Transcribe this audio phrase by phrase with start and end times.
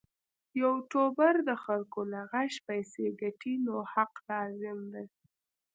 [0.61, 5.05] یوټوبر د خلکو له غږ پیسې ګټي نو حق لازم دی.